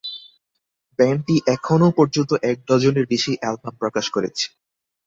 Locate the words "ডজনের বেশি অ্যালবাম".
2.67-3.73